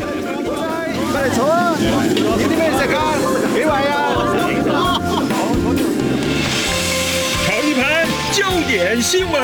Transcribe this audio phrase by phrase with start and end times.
[0.00, 1.76] 快来坐啊！
[1.76, 1.82] 有
[2.38, 2.98] 啲咩食啊？
[3.54, 3.94] 几位啊？
[7.46, 7.82] 尝一盘
[8.32, 9.42] 焦点新闻，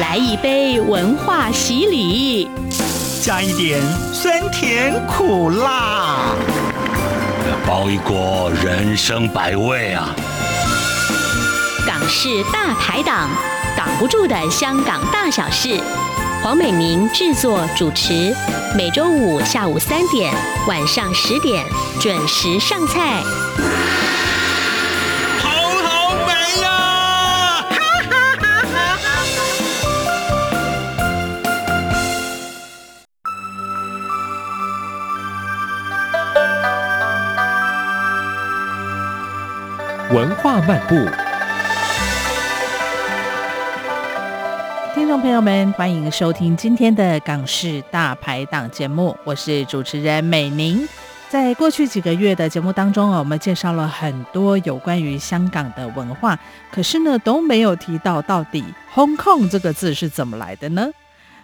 [0.00, 2.50] 来一杯文化洗礼，
[3.22, 3.80] 加一点
[4.12, 6.34] 酸甜苦辣，
[7.66, 10.14] 包一锅人生百味啊！
[11.86, 13.28] 港式大排档，
[13.76, 15.80] 挡不住的香港大小事。
[16.42, 18.34] 黄美明制作主持，
[18.76, 20.34] 每周五下午三点、
[20.66, 21.64] 晚上十点
[22.00, 23.22] 准时上菜。
[25.38, 25.48] 好
[25.84, 27.64] 好美呀！
[40.10, 41.08] 文化漫步。
[44.94, 50.86] 听众朋友们，欢迎收听今天的港式大排档节目，我是主持人美玲。
[51.30, 56.38] 在过去几个月的节目当中啊，我们介绍了很多有关于香港的文化，
[56.70, 58.62] 可是呢都没有提到到底
[58.94, 60.90] “Hong Kong” 这个字是怎么来的呢？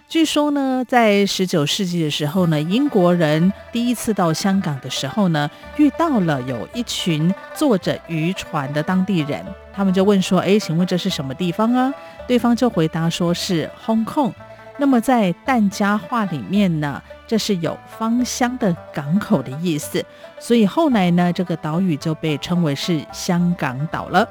[0.07, 9.43] 据说呢，在十九世纪的时候呢，英国人第一次到香港的时候呢，遇到了有一群坐着渔船的当地人。
[9.73, 11.91] 他们就问说：“哎，请问这是什么地方啊？”
[12.29, 14.31] 对方就回答说是 Hong Kong。
[14.77, 20.05] 那么在疍家话里面呢，这是有芳香的港口的意思。
[20.39, 24.29] 所以后来呢，这个岛屿就被称为是香港岛了。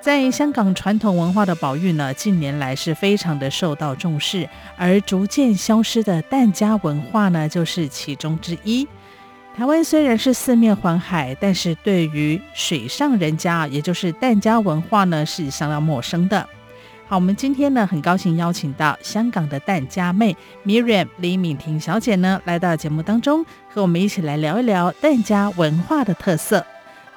[0.00, 8.86] 在香港传统文化的保育呢，近年来是非常的受到重视，而逐渐消失的疍家文化呢，就是其中之一。
[9.56, 16.48] 台湾虽然是四面环海，但是对于水上人家，也就是疍家文化呢，是相当陌生的。
[17.10, 23.42] 好，我们今天呢，很高兴邀请到香港的蛋家妹 Miriam 李敏婷小姐呢，来到节目当中，
[23.72, 26.62] 和我们一起来聊一聊蛋家文化的特色。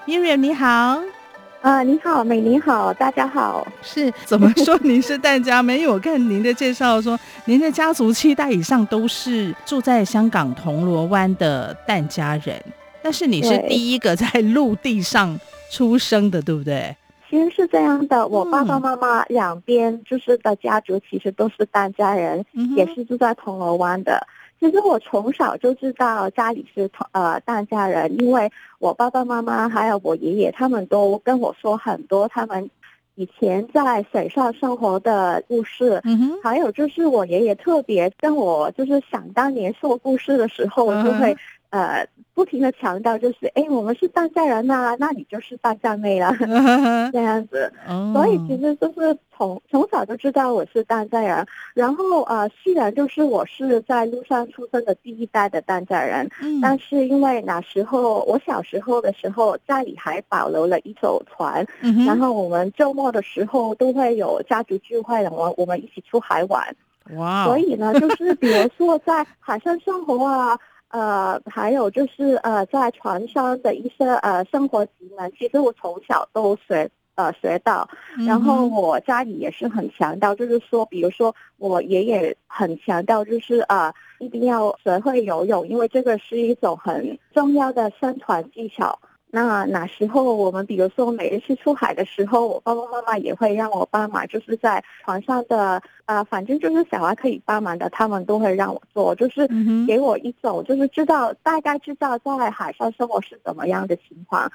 [0.07, 0.65] Miriam 你好。
[0.65, 3.67] 啊、呃，你好，美玲好，大家好。
[3.83, 5.79] 是怎么说您是蛋家妹？
[5.79, 12.63] 因为我看您的介绍说，您的家族七代以上都是住在香港铜锣湾的蛋家人，
[13.03, 15.37] 但是你是第一个在陆地上
[15.69, 16.95] 出生的，对，对不对？
[17.31, 24.27] 其实是这样的，我爸爸妈妈两边就是的家族其实都是疍家人，嗯、也是住在铜锣湾的。
[24.59, 32.69] 其实我从小就知道家里是呃疍家人，因为我爸爸妈妈还有我爷爷他们都跟我说很多他们
[33.15, 36.01] 以前在水上生活的故事。
[36.03, 41.35] 嗯哼，还有就是我爷爷特别跟我就是想当年说故事的时候，我就会
[41.71, 42.07] 呃。
[42.33, 46.33] 不停的强调就是，哎，我们是疍家人呐、啊，那你就是疍家妹了，
[47.11, 47.71] 这样子。
[48.15, 51.45] 所以其实就是从从小就知道我是疍家人。
[51.75, 56.27] 然后呃，虽然就是我是在陆上出生的第一代的疍家人，
[56.61, 61.63] 但是因为那时候我小时候的时候家里还保留了一艘船，
[62.07, 66.75] 然后我们周末的时候都会有家族聚会，然后我们一起出海玩。
[67.17, 67.43] 哇！
[67.45, 70.57] 所以呢，就是比如说在海上生活啊。
[70.91, 77.87] 呃，还有就是呃，在船上的一些呃生活技能，其实我从小都学呃学到。
[78.27, 88.99] 然后我家里也是很强调，就是说，比如说我爷爷很强调，就是呃一定要学会游泳，因为这个是一种很重要的生存技巧。
[89.33, 99.47] 那哪时候我们比如说每一次出海的时候，我爸爸妈妈也会让我帮忙，就是在船上的呃，反正就是小孩可以帮忙的，他们都会让我做，就是
[99.87, 104.51] 给我一种就是知道大概知道在海上生活是怎么样的情况。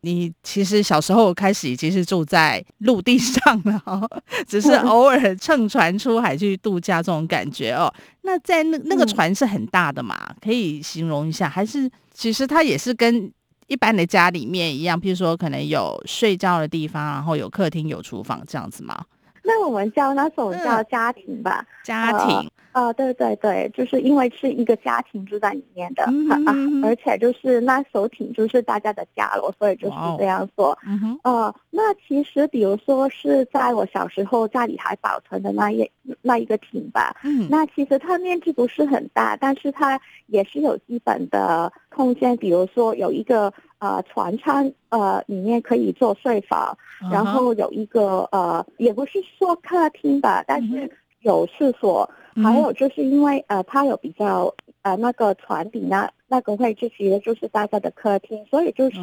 [0.00, 4.08] 你其实小时候开始已经是住在陆地上了，
[4.48, 7.92] 只是偶尔乘船出海去度假这种感觉哦。
[8.22, 10.16] 那在那那个船是很大的嘛？
[10.40, 13.32] 可以形容一下，还是其实它也是跟。
[13.68, 19.04] 一般的家里面一样，譬如说可能有睡觉的地方，然后有客厅、有厨房这样子吗？
[19.44, 22.36] 那我们叫那种叫家庭吧，嗯、家庭。
[22.36, 26.82] 呃、哦，对对对，就是因为是一个家庭住在里面的，嗯哼嗯哼。
[26.82, 30.72] 啊，而且就是那艘艇就是大家的家了，所以就是这样做。
[30.72, 35.90] 哦、嗯哼，呃，那其实比如说是在我小时候家里还保存的那一
[36.22, 52.08] 那一个艇吧，嗯，那其实它面积不是很大，但是它也是有基本的空间，比如说有一个呃船舱，呃里面可以做睡房，嗯、然后有一个呃也不是说客厅吧，但是有厕所。
[52.40, 58.96] 还有就是因为呃，它有比较呃那个船底那那个位置，其实就是大家的客厅，所以就是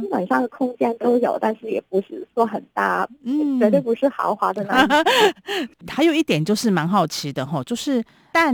[0.00, 5.04] 基本上的空间都有，但是也不是说很大，嗯，绝对不是豪华的那种。
[5.86, 8.02] 还有一点就是蛮好奇的哈，就是
[8.32, 8.52] 疍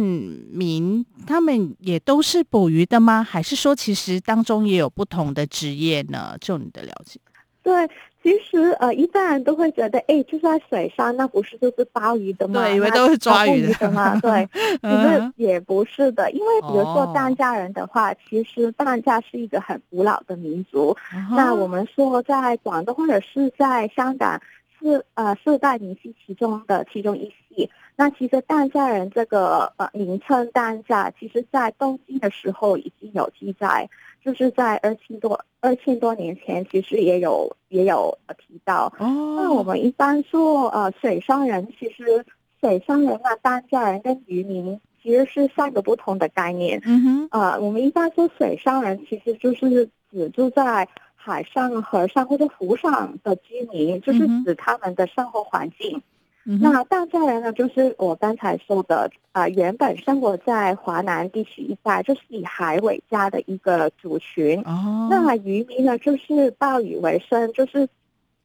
[0.53, 3.23] 民他们也都是捕鱼的吗？
[3.23, 6.37] 还是说其实当中也有不同的职业呢？
[6.43, 7.19] 就你的了解？
[7.63, 7.89] 对。
[8.27, 12.61] 其实呃，一般人都会觉得，哎，就在水上，那不是就是鲍鱼的吗？
[12.61, 14.19] 对，以为都是抓鱼的，的吗？
[14.21, 14.49] 对，
[14.83, 20.89] 其实也不是的，因为比如说疍家人的话，哦、其实疍家是一个很古老的民族。
[20.89, 20.97] 哦、
[21.37, 24.43] 那我们说在广东或者是在香港，
[24.81, 27.71] 四呃四大民系其中的其中一系。
[27.95, 33.89] 那其实疍家人这个呃名称疍家，其实在东晋的时候已经有记载。
[34.27, 38.93] 就是在二千多二千多年前，其实也有也有提到。
[38.99, 42.27] 哦，那我们一般说，呃，水上人其实
[42.61, 46.83] 水上人啊，疍家人跟渔民其实是三个不同的概念。
[46.85, 56.03] 嗯哼，呃，我们一般说水上人，其实就是指住在海上、河上或者湖上的居民，就是指他们的生活环境。
[56.49, 64.61] 嗯、那大家人呢，就是我刚才说的啊、呃，原本生活在华南地区一带，就是以海为家的一个族群。
[64.61, 67.89] 哦，那渔民呢，就是捕鱼为生，就是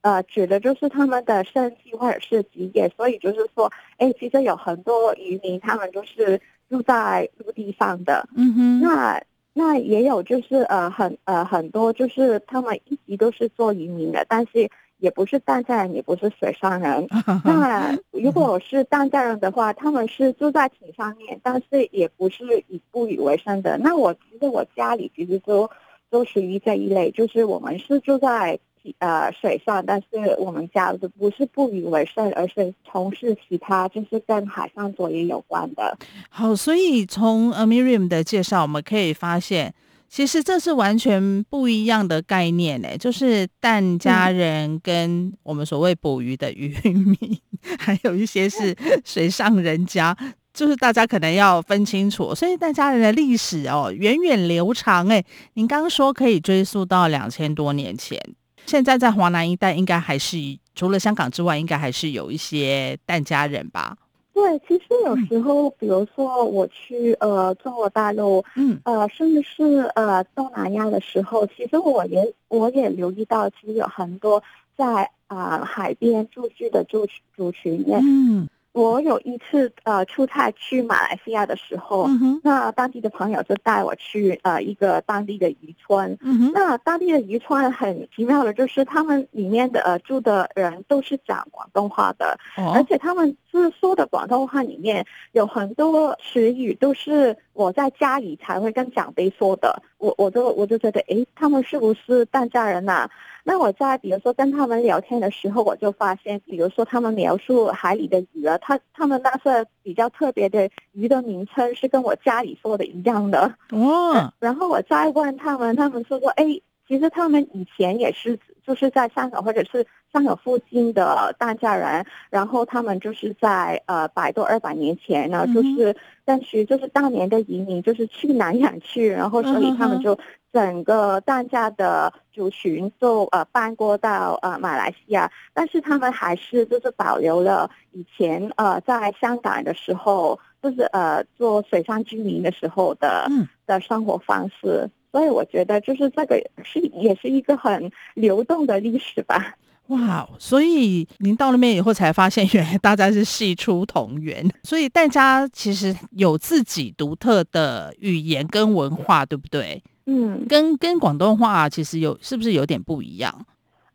[0.02, 2.92] 呃，指的就是他们的生计或者是职业。
[2.98, 8.28] 所以就是说，哎，其实有很多渔民，他们就是住在陆地上的。
[8.36, 9.22] 嗯哼，那
[9.54, 14.68] 那也有就是呃很呃很多就是他们一直都是做渔民的，但是。
[15.02, 17.08] 也不是疍家人，也不是水上人。
[17.44, 23.78] 那如果是疍家人的话，他们是住在艇上面，但是也不是以捕鱼为生的。
[23.80, 25.68] 那我其实我家里其实都
[26.12, 28.60] 都属于这一类，就是我们是住在
[29.00, 30.08] 呃水上，但是
[30.38, 35.98] 我们家的不是捕鱼为生，而是从事其他就是跟海上作业有关的。
[36.30, 39.74] 好，所以从 amiriam 的介绍，我们可以发现。
[40.12, 48.76] 其实这是完全不一样的概念呢，就是疍家人跟我们所谓捕鱼的渔民，嗯、 还有一些是
[49.06, 50.14] 水上人家，
[50.54, 52.36] 就是大家可能要分清楚。
[52.36, 55.24] 所以疍家人的历史哦，源远流长哎，
[55.54, 58.20] 您刚刚说可以追溯到两千多年前，
[58.66, 60.38] 现在在华南一带应该还是
[60.76, 63.96] 除了香港之外，应该还是有一些疍家人吧。
[64.34, 74.42] 对，其实有时候，比如说我去呃中国大陆，嗯，呃，甚至是呃东南亚的时候，其实我也我也留意到，其实有很多
[74.78, 78.48] 在啊、呃、海边住居的住族群，嗯。
[78.74, 86.18] 我有一次呃出差去马来西亚的时候，嗯、那当地的朋友就带我去呃一个当地的渔村。
[86.54, 99.82] 那当地的渔村很奇妙的，就是他们里面的呃住的人都是讲广东话的，哦、而且他们是说的广东话里面有很多词语都是我在家里才会跟长辈说的。
[99.98, 103.10] 我我就我就觉得，诶，他们是不是疍家人呐、啊？
[103.44, 114.32] 那我在比如说跟他们聊天的时候，我就发现，比如说他们描述海里的鱼啊，他他们那是比较特别的鱼的名称是跟我家里说的一样的哦。
[114.40, 130.18] 然后我再问他们，他们说说，哎，其实他们以前也是就是在香港或者是香港附近的疍家人，然后他们就是在呃百多二百年前呢，就是但是就是当年的移民就是去南洋去，然后所以他们就。
[130.54, 143.30] 整个疍家的族群就呃搬过到呃马来西亚，但是他们还是就是保留了以前呃在香港的时候，就是呃做水上居民的时候的
[143.66, 149.56] 的生活方式，所以我觉得就是这个是也是一个很流动的历史吧。
[149.92, 159.82] 哇，所以您到那边以后才发现， 原来大家是系出同源，所以大家其实有自己独特的语言跟文化，对不对？
[160.06, 163.46] 嗯，跟跟广东话其实有是不是有点不一样？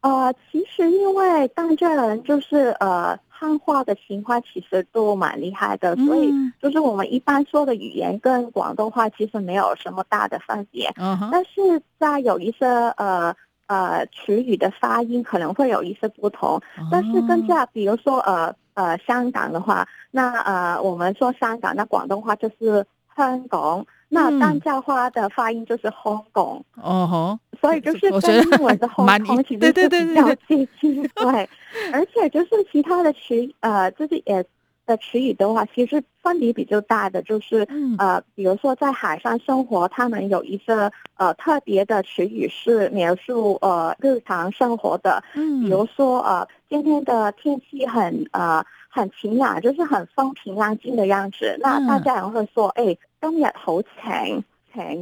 [0.03, 6.31] 呃，其实因为当家人就是呃汉话的情况其实都蛮厉害的，嗯、所以
[6.63, 10.93] 就是我们一般说的语言跟广东话其实没有什么大的分别。
[10.97, 12.67] 嗯哼，但是在有一些
[12.99, 13.35] 呃
[13.67, 23.85] 呃词语的发音可能会有一些不同，哦、但是跟在比如说呃呃香港的话，那呃我们说香港，那广东话就是香港。
[24.09, 31.51] 那疍家花的发音就是 “hong kong”，，哦吼，所以就是跟英文的 香港其实是比较接近，对，
[31.93, 34.47] 而且就是其他的词，呃，就是也
[34.87, 37.67] 的词语的话，其实分别比较大的，就是
[37.99, 52.97] 呃，比如说在海上生活，他们有一个呃特别的词语是描述呃日常生活的，嗯，比如说呃今天的天气很呃很晴朗，就是很风平浪静的样子，那大家也会说，哎。
[53.19, 54.45] 今日好晴。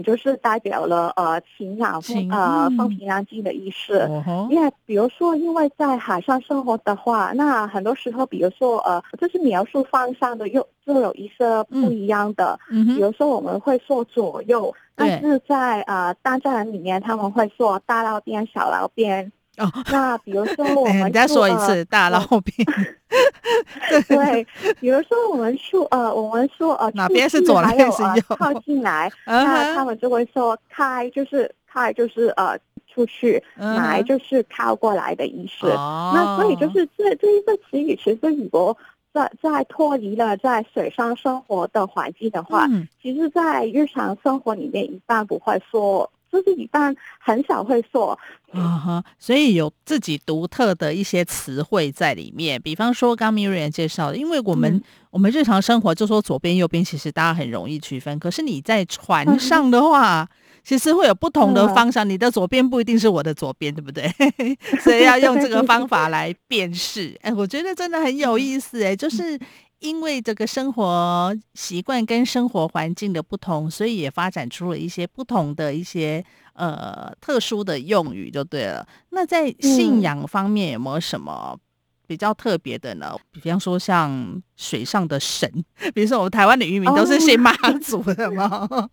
[0.02, 3.98] 就是代表了呃晴朗风呃风平浪静的意思。
[4.26, 12.58] 嗯、因为比如说，因为在海上生活的话，那很多时候，比如说呃，就是描述方向的又就有一些不一样的。
[12.70, 19.32] 嗯、比如说我们会说左右，但是在呃大自然里面，他们会说大捞边、小捞边。
[19.58, 22.66] 哦， 那比如说我们再说一次大捞边。
[24.08, 24.44] 对，
[24.80, 32.58] 比如说我们说呃，我们说呃，哪边是左，哪边是右，靠近来，那他们就会说开，就是开，就是呃
[32.92, 35.68] 出去，来就是靠过来的意思。
[35.68, 38.76] 那所以就是这这一个词语，其实如果
[39.12, 42.66] 在在脱离了在水上生活的环境的话，
[43.00, 46.10] 其实在日常生活里面一般不会说。
[46.34, 48.18] 就是一般很少会说，
[48.52, 52.60] 啊哈，所以有自己独特的一些词汇在里面。
[52.60, 58.18] 比方说，刚 Miriam 介绍的，因为我们、嗯、我们日常生活就说左边右边，其实大家很容易区分。
[58.18, 60.28] 可是你在船上的话，嗯、
[60.64, 64.10] 其实会有不同的方向，嗯、你的左边不一定是我的左边，对不对？
[64.82, 67.16] 所以要用这个 方法来辨识。
[67.22, 69.38] 哎，我觉得真的很有意思，哎，就是。
[69.80, 78.86] 因为这个生活习惯跟生活环境的不同，所以也发展出了一些不同的一些呃特殊的用语，就对了。
[79.10, 81.58] 那在信仰方面有没有什么
[82.06, 83.14] 比较特别的呢？
[83.42, 84.42] 比方说像。
[84.56, 85.50] 水上的神，
[85.92, 88.68] 比如说我们台湾的渔民都是信妈 祖的吗？
[88.70, 88.88] 哦、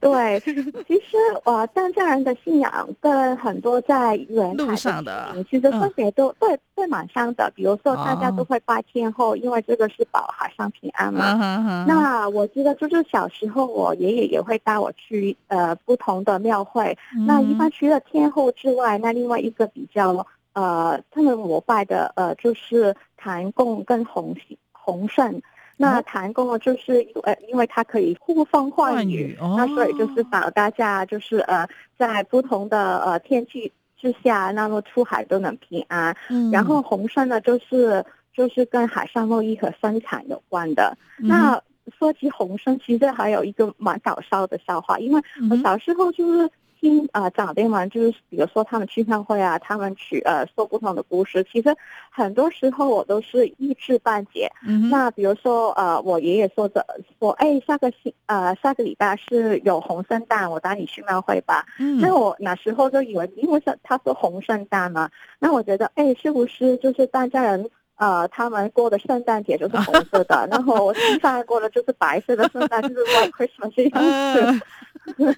[0.00, 7.52] 对，其实呃，疍家人的信仰跟很多在沿海上的，其实分别都对对蛮像的。
[7.54, 11.34] 比如说大家都会拜天后，哦、因为这个是保海上平安嘛。
[11.34, 16.96] 哦、那我记得就是小时候，我爷爷也会带我去呃不同的庙会。
[17.14, 24.36] 嗯、那一般除了天后之外，那另外一个比较呃，他们膜拜的呃就是谭公跟洪
[24.72, 25.40] 洪圣，
[25.76, 31.66] 那谭公呢，就是呃，因为他可以呼风唤雨，哦、那所以就是保大家就是呃，
[31.96, 36.16] 在不同的呃天气之下，那么出海都能平安。
[36.28, 38.04] 嗯、然后洪圣呢，就是
[38.34, 40.96] 就是跟海上贸易和生产有关的。
[41.18, 41.62] 嗯、那
[41.98, 46.50] 说起洪圣，其实还有一个蛮搞笑的笑话，因为我小时候就是。
[46.82, 51.46] 听啊，长辈们就是，比如说他们去庙会啊，他们去呃说不同的故事。
[51.50, 51.72] 其实
[52.10, 54.50] 很多时候我都是一知半解。
[54.66, 54.90] 嗯。
[54.90, 56.84] 那比如说呃，我爷爷说着
[57.20, 61.64] 说，哎，下个星呃下个礼拜是有红圣诞，我带你去庙会吧。
[61.78, 62.00] 嗯。
[62.00, 65.08] 那我那时候就以为，因为是他说红圣诞嘛，
[65.38, 74.40] 那我觉得哎，是不是就是大家人呃他们过的圣诞节就是红色的，然后我西方过的就是白色的圣诞，就是 White Christmas 这样子。
[74.40, 74.60] 呃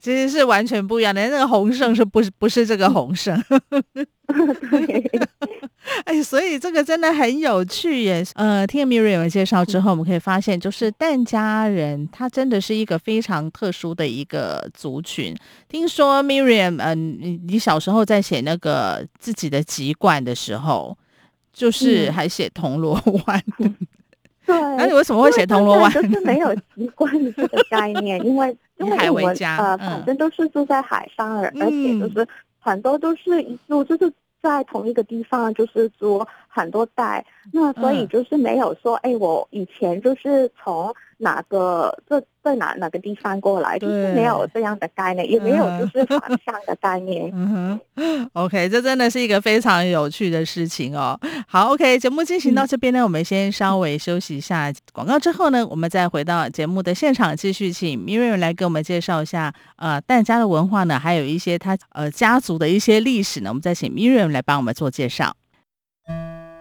[0.00, 3.38] 其实是完全不一样的，那个红圣是不是不是这个红圣？
[4.26, 5.10] 对，
[6.06, 8.24] 哎，所以这个真的很有趣耶。
[8.34, 15.36] 呃，听 Miriam 介绍之后，我们可以发现，就是疍家人，他真的是一个非常特殊的一个族群。
[15.68, 20.96] 听说 Miriam，嗯、呃，你你小时候在写那个自己的籍贯的时候，
[21.54, 23.42] 就是还写铜锣湾。
[23.60, 23.74] 嗯
[24.46, 25.90] 对， 那你为什么会写铜锣湾？
[25.90, 36.22] 就是没有习惯这个概念， 因为因为我们呃，反正都是住在海上，而而且就是很多都是一住就是在同一个地方，就是住
[36.54, 42.22] 很多代，那所以就是没有说，哎，我以前就是从哪个这。
[42.44, 47.32] 在哪哪个地方过来，就是没有这样的概念，也没有就是反向的概念。
[47.32, 51.18] 嗯哼， OK，这真的是一个非常有趣的事情哦。
[51.48, 65.34] 好，OK，节目进行到这边呢，嗯、我们先稍微休息一下广告，之后呢，我们再回到节目的现场，继续请 Miriam 来给我们介绍一下呃疍家的文化呢，还有一些他呃家族的一些历史呢，我们再请 Miriam 来帮我们做介绍。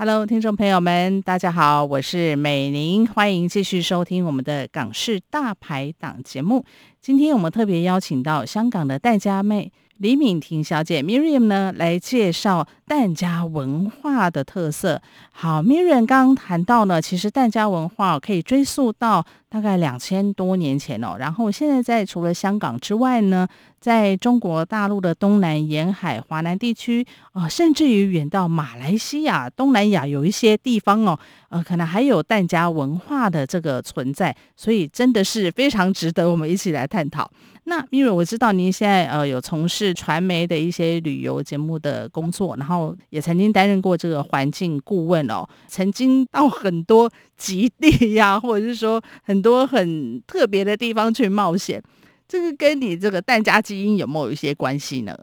[0.00, 6.64] Hello，听众朋友们，大家好，我是美玲，欢迎继续收听我们的港式大排档节目。
[7.00, 9.72] 今天我们特别邀请到香港的戴家妹。
[9.98, 15.02] 李敏婷小姐 Miriam 呢，来介绍疍家文化的特色。
[15.32, 21.16] 好，Miriam 刚刚谈到呢，其实疍家文化可以追溯到大概两千多年前哦。
[21.18, 23.48] 然后现在在除了香港之外呢，
[23.80, 34.34] 在中国大陆的东南沿海、华南地区啊、呃，甚至于远到马来西亚、东南亚有一些地方哦，呃，可能还有疍家文化的这个存在。
[34.54, 37.28] 所以真的是非常值得我们一起来探讨。
[37.68, 51.82] 那因为我知道您现在呃有从事传媒的一些旅游节目的工作，然后也曾经担任过这个环境顾问哦，曾经到很多极地呀、或者是说很多很特别的地方去冒险。
[52.26, 55.14] 这个跟你这个淡家基因有没有一些关系呢？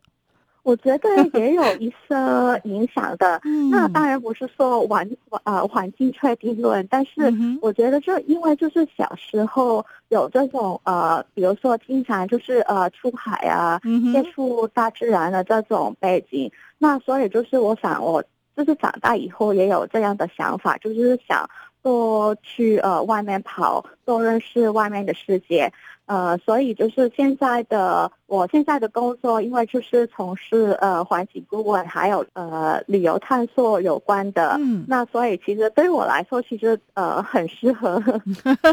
[0.65, 1.07] 我觉得
[1.39, 2.15] 也有一些
[2.63, 3.39] 影响的。
[3.69, 5.07] 那当然不是说环
[5.43, 7.31] 呃环境确定论，但是
[7.62, 13.79] 我觉得就因为就是小时候有这种呃，比如说经常就是呃出海啊，
[14.12, 18.24] 接触大自然的这种背景，那所以就是我想我
[18.57, 21.48] 就是长大以后也有这样的想法，就是想
[21.84, 25.72] 多去呃外面跑，多认识外面的世界。
[26.05, 38.01] 呃，所以就是现在的我现在的工作，因为就是从事呃环境顾问，还有呃旅游探索有关的，嗯，那所以其实对于我来说，其实呃很适合，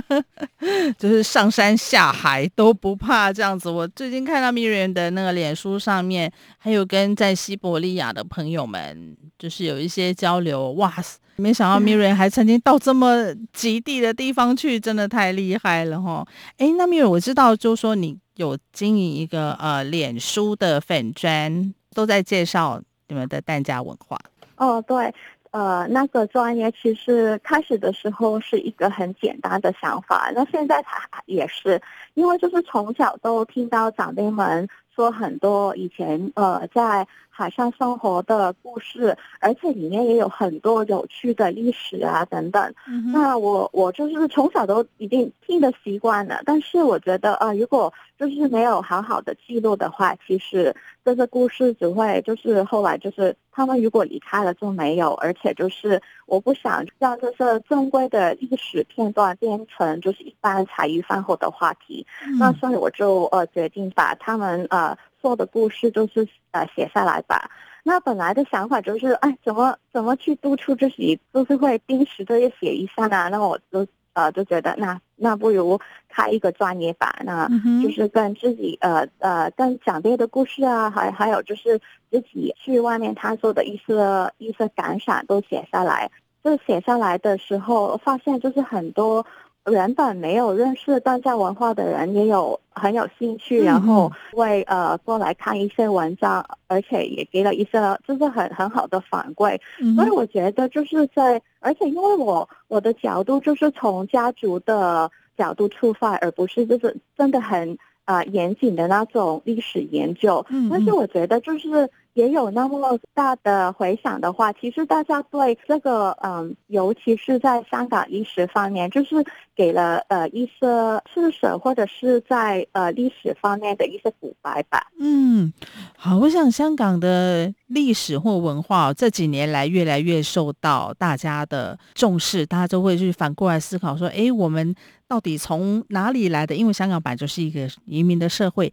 [0.98, 3.70] 就是上山下海都不怕这样子。
[3.70, 6.32] 我最近看到 Miriam 的那个脸书上面，
[6.64, 11.19] 还有跟在西伯利亚的朋友们，就是有一些交流，哇塞！
[11.35, 16.25] 没想到 Miriam 还曾经到这么极地的地方去，真的太厉害了哈！
[16.59, 24.16] 哎，那 Miriam 我知道，就是说你有经营一个呃脸书的粉专，都在介绍你们的淡家文化。
[24.54, 25.12] 哦，对，
[25.50, 31.83] 呃，那个专业其实开始的时候是一个很简单的想法，那现在它也是，
[32.14, 37.06] 因为就是从小都听到长辈们说很多以前呃在。
[37.34, 42.74] 海上生活的故事，而且里面也有很多有趣的历史啊等等。
[42.86, 62.06] 嗯、那我我就是从小都已经听得习惯了，但是我觉得啊、呃，如果就是没有好好的记录的话，其实这个故事只会就是后来就是他们如果离开了就没有，而且就是我不想让这些正规的历史片段变成就是一般茶余饭后的话题。
[62.26, 64.94] 嗯、那所以我就呃决定把他们呃。
[65.22, 67.50] 做的故事就是呃写下来吧。
[67.84, 73.28] 那本来的想法就是，哎，怎么怎么去督促自己，就是会定时的写一下呢？
[73.30, 77.12] 那我就呃就觉得，那那不如开一个专业版。
[77.24, 77.48] 那
[77.82, 83.94] 就是跟自己呃呃跟长辈的故事啊，还还有就是自己去外面探索的一些
[84.38, 86.10] 一些感想都写下来。
[86.44, 89.24] 就写下来的时候，发现就是很多。
[89.71, 99.59] 原本没有认识淡家文化的人也有很有兴趣，然后会呃过来看一些文章，而且也给了一些就是很很好的反馈。
[99.94, 110.44] 所以我觉得就是在，而且因为我我的角度就是从家族的角度出发，而不是就是真的很啊严谨的那种历史研究。
[110.70, 111.88] 但是我觉得就是。
[112.14, 119.25] 也有那么大的回响的话，其实大家对这个，嗯，尤其是在香港历史方面，就是
[119.57, 124.88] 给了呃一些知识，或者是在呃历史方面的一些补白吧。
[125.01, 125.53] 嗯，
[125.96, 134.75] 好，我想香港的历史或文化这几年来越来越受到大家的重视，大家都会去反过来思考说，哎，我们
[135.09, 136.55] 到底从哪里来的？
[136.55, 138.70] 因为香港本来就是一个移民的社会。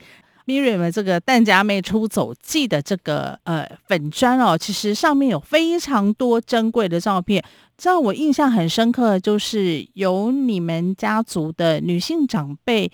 [0.49, 7.43] Miriam 这个《淡家妹出走记》的这个呃粉砖哦，其实上面有非常多珍贵的照片。
[7.79, 12.91] 让我印象很深刻的就是有你们家族的女性长辈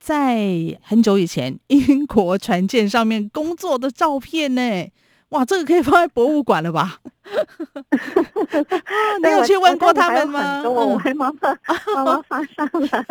[0.00, 4.86] 在很久以前英国船舰上面工作的照片呢。
[5.34, 6.96] 哇，这个可以放在博物馆了吧？
[9.20, 10.62] 你有去问过他们吗？
[10.62, 11.58] 我会慢慢
[11.92, 13.04] 慢慢发上来，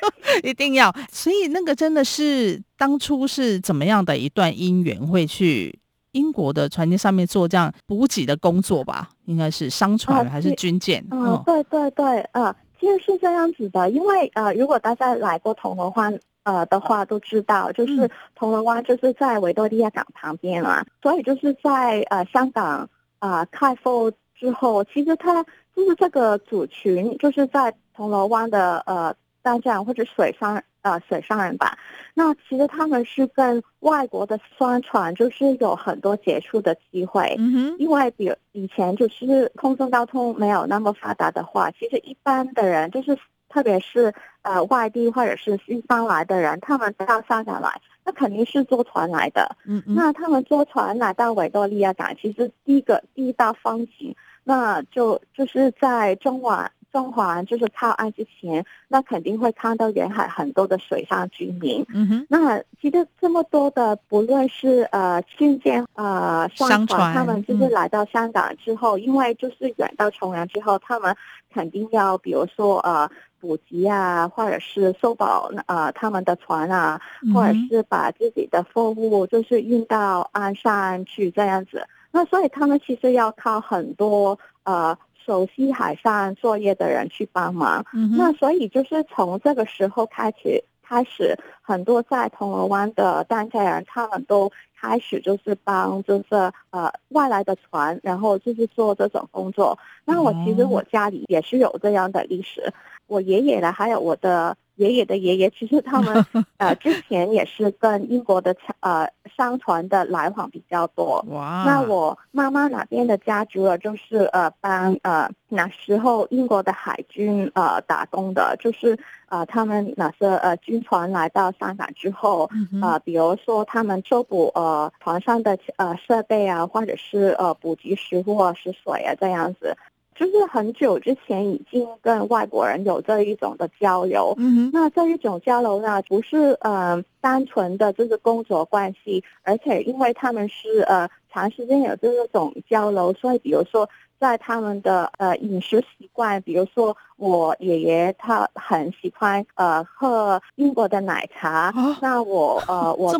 [0.44, 0.94] 一定要。
[1.10, 5.78] 所以那个真的是当初是怎么样的一段姻缘，会去
[6.12, 9.08] 英国的船舰上面做这样补给的工作吧？
[9.24, 11.02] 应该是商船还是军舰？
[11.10, 13.88] 嗯、呃，对对对，呃，其实是这样子的。
[13.88, 16.20] 因为呃，如果大家来过铜锣湾。
[16.44, 25.44] 呃的话都知道，就是铜锣湾就是在维多利亚港旁边啊，所以就是在呃香港啊、呃、开埠之后，其实它
[25.76, 31.78] 就是这个族群，就是在铜锣湾的呃淡江或者水上呃水上人吧。
[32.14, 43.18] 那其实他们是跟外国的商船就是有很多接触的机会，嗯哼，因为比如以前就是空中交通没有那么发达的话，其实一般的人就是。
[43.52, 49.56] 特别是呃外地或者是西方来的人，他们到香港来，那肯定是坐船来的。
[49.64, 49.94] 嗯嗯。
[49.94, 61.84] 那他们坐船来到维多利亚港，其实第一个第一道风景，那就就是在中环中环就是靠岸之前，那肯定会看到沿海很多的水上居民。
[61.94, 62.26] 嗯哼。
[62.28, 71.16] 那其实这么多的，不论是呃新建呃商船，他们就是来到香港之后，嗯、因为就是远到重洋之后，他们
[71.52, 73.10] 肯定要比如说呃。
[73.40, 77.00] 补给啊，或者是收保呃他们的船啊，
[77.32, 81.88] 或者是把自己的货物就是运到岸上去这样子。
[82.10, 87.84] 那所以他们其实要靠很多呃熟悉海上作业的人去帮忙。
[87.92, 99.78] 嗯、那所以就是从这个时候开始，开始很多在铜锣湾的当家人，他们都开始就是帮就是呃外来的船，然后就是做这种工作。
[100.04, 102.72] 那我其实我家里也是有这样的历史，
[103.06, 104.56] 我爷爷呢，还有我的。
[104.80, 106.24] 爷爷的爷爷，其实他们
[106.56, 111.22] 呃之前也是跟英国的呃商船的来往比较多。
[111.28, 111.64] 哇！
[111.66, 122.48] 那我妈妈那边的家族啊，就是呃帮呃那时候英国的海军呃打工的，就是呃他们那些呃军船来到香港之后，
[122.80, 129.76] 呃比如说他们修补呃船上的呃设备啊，或者是呃补给食物啊、食水啊这样子。
[130.20, 134.36] 就是很久之前已经跟外国人有这一种的交流，
[134.70, 143.88] 那这一种交流呢，不是呃单纯的就是工作关系，而且因为他们是呃长时间有这种交流，所以比如说。
[144.20, 153.10] 在他们的呃饮食习惯，比如说我爷爷他很喜欢呃喝英国的奶茶，哦、那我呃我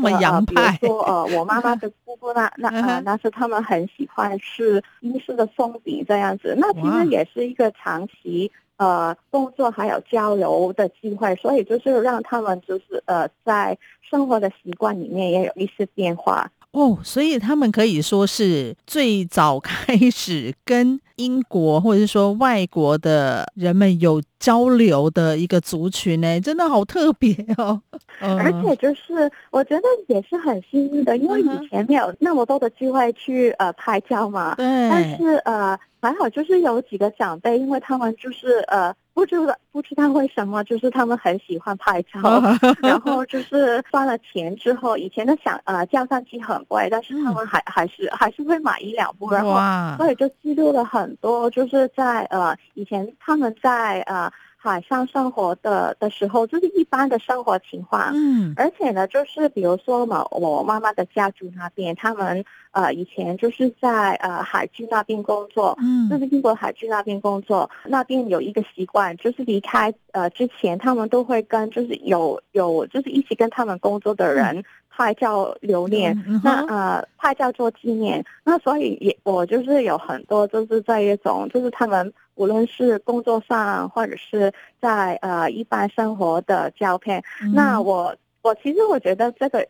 [0.44, 16.50] 比如说呃我妈妈的姑姑那那 呃那是他们很喜欢吃英式的松饼这样子，那其实也是一个长期呃工作还有交流的机会，所以就是让他们就是呃在生活的习惯里面也有一些变化。
[16.72, 27.82] 哦，所以他们可以说是最早开始跟英国或者是说外国的人们有交流的一个族群呢，真的好特别哦。
[28.20, 34.54] 而且就是我觉得也是很幸运的，因为以前没有那么多的机会去呃拍照嘛。
[34.54, 34.64] 对。
[34.88, 38.94] 但是呃还好，就是有几个长辈，因为他们就是呃。
[39.20, 42.18] 不知道不知道为什么，就是他们很喜欢拍照，
[42.80, 49.54] 然后就是花了钱之后，以前的相呃照相机很贵，但是他们还还是还是会买一两部，然后
[49.98, 54.32] 所以就记录了很多，就是在呃以前他们在呃。
[54.62, 58.12] 海上生活的的时候，就是一般的生活情况。
[58.14, 74.58] 嗯，而且呢，就是比如说嘛，我妈妈的家族那边，他们呃以前就是在呃海军那边工作，嗯，就是英国海军那边工作，那边有一个习惯，就是离开呃之前，他们都会跟就是有有就是一起跟他们工作的人。
[74.58, 89.66] 嗯拍照留念，嗯、那呃拍照做纪念，那所以也我就是有很多就是这一种就是他们无论是工作上或者是在呃一般生活的照片，嗯、那我我其实我觉得这个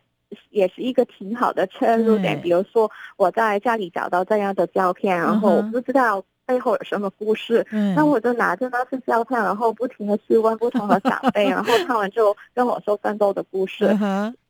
[0.51, 6.25] 也是一个挺好的切入点，比如说我在家里找到这样的照片，然后我不知道。
[6.51, 7.65] 背后有什么故事？
[7.71, 13.87] 嗯，那我就拿着那份照片，然后不停的去问不同的长辈，然后他们就跟我说奋斗的故事。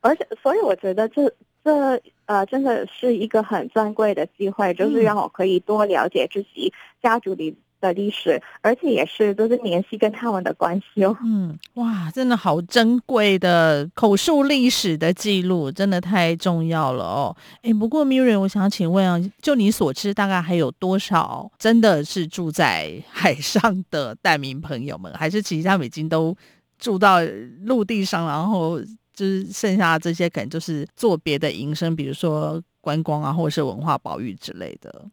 [0.01, 1.31] 而且，所以我觉得这
[1.63, 7.55] 这呃，真的是一个很珍贵的机会，就是让我可以多了解自己家族里。
[7.81, 11.16] 的历史，而且也是都是联系跟他们的关系哦。
[11.25, 17.37] 嗯，哇，真的好珍贵的口述历史的记录，真的太重要了哦。
[17.62, 26.37] 哎，不过 Miriam，我想请问啊，就你所知，大概还有多少真的是住在海上的难民朋友们，还是其实他们已经都
[26.79, 27.19] 住到
[27.64, 28.81] 陆地上，然后
[29.14, 35.05] 就是剩下这些可能就是做别的营生，比如说观光啊，或者是文化保育之类的。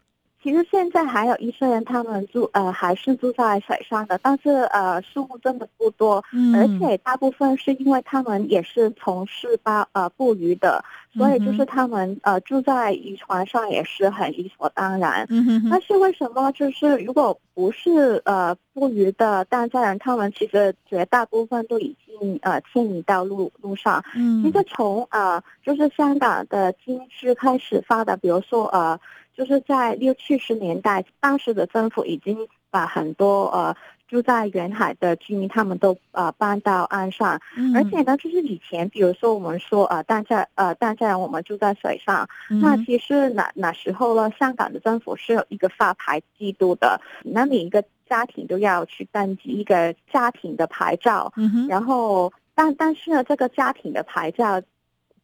[0.42, 15.26] 其实现在还有一些人，他们住呃还是住在水上的，但是呃数目真的不多，嗯、而且大部分是因为他们也是从事捕呃捕鱼的，所以就是他们呃住在渔船上也是很理所当然。
[15.30, 24.02] 嗯、哼哼但是为什么就是如果不是呃捕鱼的当家人，他们其实绝大部分都已经呃迁移到路路上。
[24.16, 28.98] 嗯，其实从呃就是香港的经济开始发达，比如说呃。
[29.38, 32.36] 就是在六七十年代，当时的政府已经
[32.72, 33.76] 把很多呃
[34.08, 51.68] 住在沿海的居民，他们都呃搬到岸上，嗯、而且呢，就是以前，比如说我们说呃当家呃当家，我们住在水上，嗯、那其实哪哪时候呢，香港的政府是有一个发牌制度的，那每一个家庭都要去登记一个家庭的牌照，嗯、哼。
[51.68, 54.60] 然后但但是呢，这个家庭的牌照。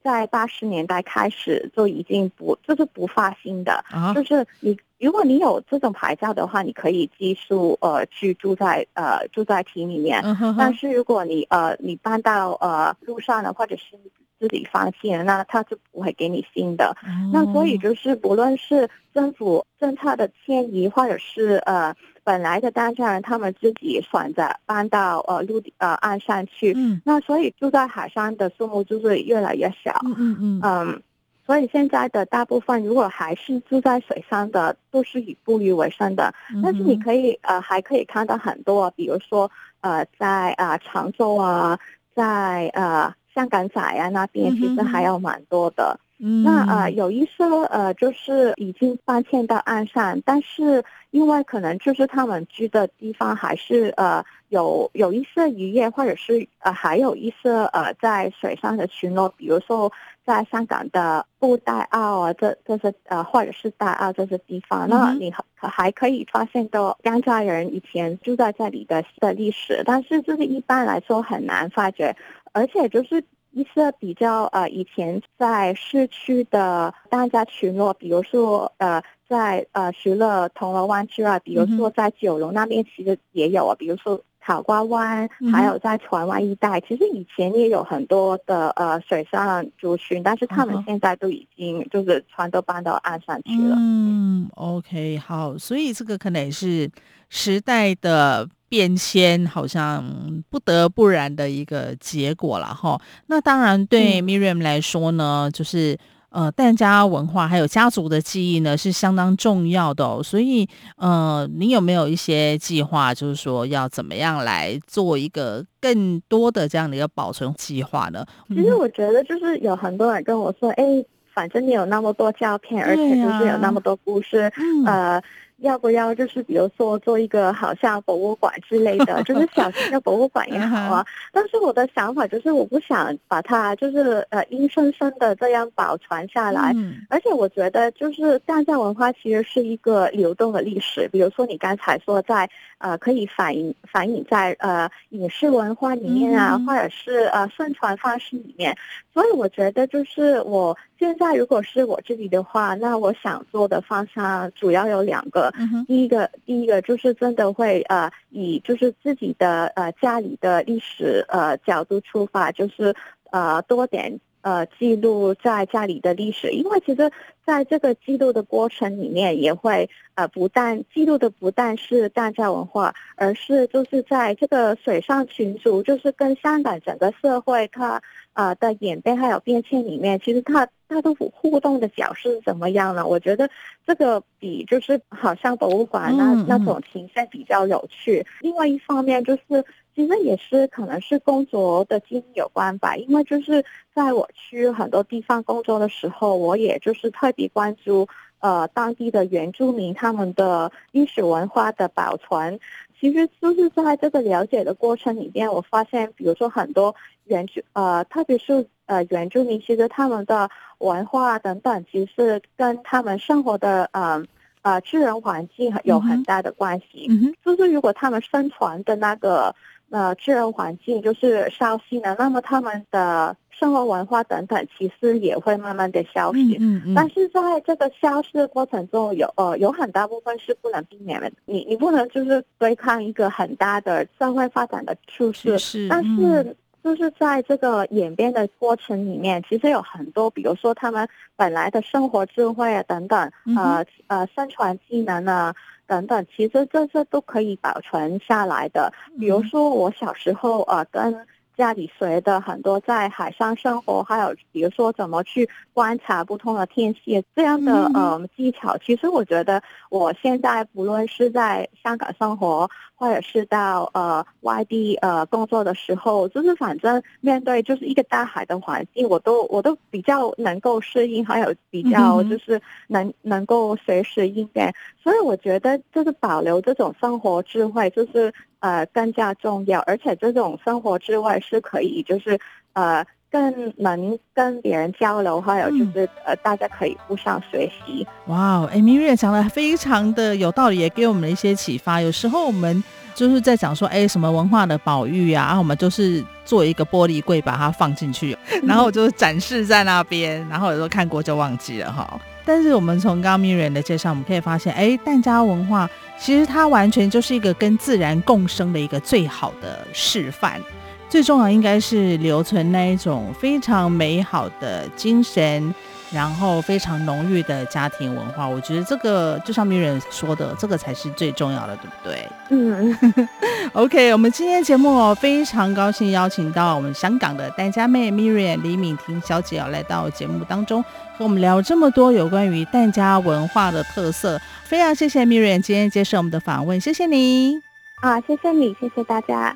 [0.03, 10.21] 在八十年代开始就已经不就是不发新的，啊、就是你如果你有这种牌照的话，你可以寄宿呃去住在呃住在厅里面。
[10.57, 13.97] 但是如果你呃你搬到呃路上了，或者是
[14.39, 16.95] 自己放弃了，那他就不会给你新的。
[17.03, 21.95] 哦、那所以就是不论是政府政策的迁移，或者是呃。
[22.23, 31.01] 本来的当家人，他们自己选择搬到呃陆地呃岸上去，嗯，那所以住在海上的数目就是越来越小，嗯嗯嗯，
[31.45, 36.33] 所以现在的大部分如果还是住在水上的，都是以捕鱼为生的。
[36.63, 41.77] 但是你可以呃还可以看到很多，比如说呃在啊、呃、长洲啊，
[42.15, 45.99] 在呃香港仔啊那边，其实还有蛮多的。
[46.25, 50.81] 嗯、那呃有一些呃就是已经搬迁到岸上，但是
[51.11, 59.91] 因为可能就是他们居的地方还是呃有有一些渔业，或者是呃还有一些呃在水上的巡逻，比如说
[60.25, 72.15] 在香港的布袋澳啊，这这些呃或者是大澳这些地方，嗯、那你还还可以发现到疍家人以前住在这里的的历史，但是就是一般来说很难发掘，
[72.53, 73.21] 而且就是。
[73.53, 93.75] 一些比较呃，以前在市区的大家群落，比如说呃，在呃，除了铜锣湾之外，比如说在九龙那边其实也有啊，比如说草瓜湾，还有在船湾一带，其实以前也有很多的呃水上族群，但是他们现在都已经就是船都搬到岸上去了。
[93.79, 96.89] 嗯，OK，好，所以这个可能也是
[97.33, 98.47] 时代的。
[98.73, 100.03] 变迁好像
[100.49, 102.99] 不得不然的一个结果了哈。
[103.27, 105.95] 那当然对 Miriam 来说呢，嗯、就是
[106.29, 110.23] 呃，疍家文化还有家族的记忆呢是相当重要的哦。
[110.23, 110.67] 所以
[110.97, 118.25] 呃，你有没有一些计划，就是说要怎么样来做一个更多的这样的一个保存计划呢？
[118.47, 120.83] 其实我觉得就是有很多人跟我说，哎，
[121.31, 125.23] 反正你有那么多照片，而且就是有那么多故事，嗯、呃。
[125.63, 131.05] 要不要就是比如说做一个好像博物馆之类的， 就是小型的博物馆也好啊。
[131.31, 136.71] 但是我的想法就是我不想把它就是呃阴森森的这样保存下来。
[137.09, 141.07] 而且我觉得就是藏家文化其实是一个流动的历史。
[141.11, 148.75] 比如说你刚才说在呃可以反映反映在呃影视文化里面啊，或者是呃宣传方式里面。
[149.13, 155.53] 所以我觉得就是我现在如果是我自己的话，那我想做的方向主要有两个。
[155.59, 162.95] 嗯、第一个，第一个就是真的会呃，以就是自己的呃家里的历史呃角度出发，就是
[163.31, 167.11] 呃多点呃记录在家里的历史，因为其实
[167.45, 178.01] 在这个记录的过程里面，也会呃不但记录的不但是大家文化，而是就是在这个水上群族，就是跟香港整个社会它
[178.33, 180.67] 呃的演变还有变迁里面，其实它。
[180.89, 183.07] 它的互动的角是怎么样呢？
[183.07, 183.49] 我觉得
[183.83, 188.23] 这个比就是好像博物馆那那种形象比较有趣。
[188.41, 189.65] 另外一方面就是，
[189.95, 192.95] 其实也是可能是工作的经历有关吧。
[192.95, 193.65] 因为就是
[193.95, 202.59] 在我去很多地方工作的时候，我也就是特别关注呃当地的原住民他们的历史文化的保存。
[203.03, 214.23] 其实就是在这个了解的过程里面，我发现，比如说很多原住呃，特别是呃原住民，其实他们的文化等等，其实跟他们生活的呃
[214.61, 217.07] 呃自然环境有很大的关系。
[217.09, 219.53] 嗯，就是如果他们生存的那个
[219.93, 223.37] 呃自然环境就是消失了，那么他们的。
[223.55, 226.39] 生活文化等等，其实也会慢慢的消失。
[226.59, 226.93] 嗯嗯。
[226.95, 231.31] 但是在这个消失的过程中有，有呃有很大部分是不能避免的。
[231.45, 235.57] 你你不能就是对抗一个很大的社会发展的趋势。
[235.59, 235.87] 是。
[235.87, 245.55] 但是就是在这个演变的过程里面，其实有很多，比如说他们本来的生活智慧啊等等，呃呃生存技能啊
[245.93, 248.91] 等等，其实这些都可以保存下来的。
[249.19, 251.13] 比如说我小时候呃跟。
[251.55, 278.33] 家里学的很多在海上生活，还有比如说怎么去观察不同的天气这样的呃技巧，其实我觉得我现在不论是在香港生活，或者是到呃外地呃工作的时候，就是反正面对就是一个大海的环境，我都我都比较能够适应，还有比较就是能能够随时应变，所以我觉得就是保留这种生活智慧，就是。
[278.63, 282.39] 呃，更加重要，而且这种生活之外是可以，就是
[282.71, 288.07] 呃，更能跟别人交流，还有就是呃，大家可以互相学习。
[288.27, 291.99] 哇哦，哎，Miriam 讲的非常的有道理，也给我们一些启发。
[291.99, 292.81] 有时候我们
[293.13, 302.17] 就是在讲说，哎，什么文化的保育啊，然后我们就是做一个玻璃柜把它放进去， 然后我就展示在那边，然后有时候看过就忘记了哈。
[302.45, 310.61] 但是我们从刚刚 Miriam 的介绍，我们可以发现，哎，疍家文化其实它完全就是一个跟自然共生的一个最好的示范。
[311.09, 315.73] 最重要应该是留存那一种非常美好的精神，
[316.13, 318.47] 然后非常浓郁的家庭文化。
[318.47, 322.29] 我觉得这个就像 Miriam 说的，这个才是最重要的，对不对？
[322.49, 323.27] 嗯，
[323.73, 330.83] OK，我们今天节目哦，非常高兴邀请到我们香港的戴家妹 Miriam 李敏婷小姐要来到节目当中，
[331.17, 334.39] 和我们聊这么多有关于戴家文化的特色。
[334.63, 337.59] 非常谢谢 Miriam 今天接受我们的访问，谢谢你。
[338.01, 339.55] 啊，谢谢你，谢谢大家。